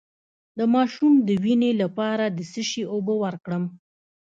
د 0.57 0.59
ماشوم 0.73 1.13
د 1.27 1.29
وینې 1.43 1.71
لپاره 1.81 2.25
د 2.37 2.39
څه 2.51 2.61
شي 2.69 2.83
اوبه 2.93 3.13
ورکړم؟ 3.23 3.63